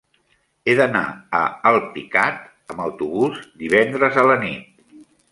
He 0.67 0.73
d'anar 0.77 1.01
a 1.39 1.41
Alpicat 1.71 2.73
amb 2.73 2.81
autobús 2.85 3.37
divendres 3.65 4.17
a 4.23 4.25
la 4.29 4.39
nit. 4.45 4.99